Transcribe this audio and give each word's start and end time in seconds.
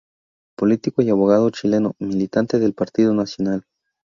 Político 0.57 1.03
y 1.03 1.11
abogado 1.11 1.51
chileno, 1.51 1.93
militante 1.99 2.57
del 2.57 2.73
Partido 2.73 3.13
Nacional. 3.13 3.67